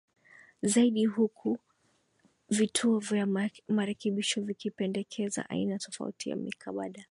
[0.63, 1.57] zaidi huku
[2.49, 3.27] vituo vya
[3.67, 7.05] marekebisho vikipendekeza aina tofauti za mikabala